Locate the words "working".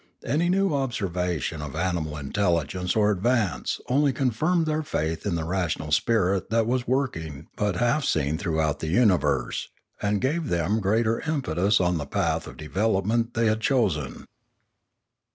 6.87-7.45